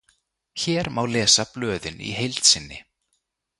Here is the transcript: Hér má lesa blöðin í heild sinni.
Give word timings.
Hér 0.61 0.85
má 0.95 1.03
lesa 1.13 1.45
blöðin 1.53 1.97
í 2.09 2.11
heild 2.21 2.41
sinni. 2.53 2.79